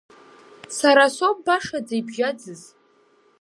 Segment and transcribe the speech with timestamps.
[0.77, 2.61] Сара соуп башаӡа ибжьаӡыз.